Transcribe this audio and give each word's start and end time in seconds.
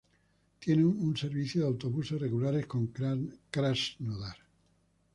Tiene 0.59 0.83
un 0.83 1.15
servicio 1.15 1.61
de 1.61 1.67
autobuses 1.67 2.19
regulares 2.19 2.65
con 2.65 2.87
Krasnodar. 3.51 4.37